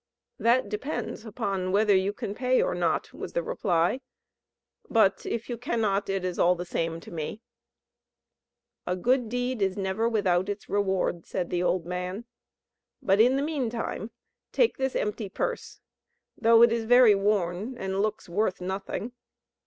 "That 0.39 0.67
depends 0.67 1.25
upon 1.25 1.71
whether 1.71 1.95
you 1.95 2.11
can 2.11 2.33
pay 2.33 2.59
or 2.59 2.73
not," 2.73 3.13
was 3.13 3.33
the 3.33 3.43
reply; 3.43 4.01
"but 4.89 5.27
if 5.27 5.47
you 5.47 5.59
cannot, 5.59 6.09
it 6.09 6.25
is 6.25 6.39
all 6.39 6.55
the 6.55 6.65
same 6.65 6.99
to 7.01 7.11
me." 7.11 7.43
"A 8.87 8.95
good 8.95 9.29
deed 9.29 9.61
is 9.61 9.77
never 9.77 10.09
without 10.09 10.49
its 10.49 10.67
reward," 10.67 11.27
said 11.27 11.51
the 11.51 11.61
old 11.61 11.85
man: 11.85 12.25
"but 12.99 13.21
in 13.21 13.35
the 13.35 13.43
meantime 13.43 14.09
take 14.51 14.77
this 14.79 14.95
empty 14.95 15.29
purse; 15.29 15.81
though 16.35 16.63
it 16.63 16.71
is 16.71 16.85
very 16.85 17.13
worn, 17.13 17.77
and 17.77 18.01
looks 18.01 18.27
worth 18.27 18.59
nothing. 18.59 19.11